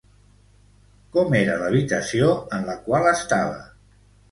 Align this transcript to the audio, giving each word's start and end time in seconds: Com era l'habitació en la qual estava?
Com 1.17 1.35
era 1.41 1.59
l'habitació 1.65 2.33
en 2.59 2.69
la 2.73 2.79
qual 2.89 3.09
estava? 3.13 3.63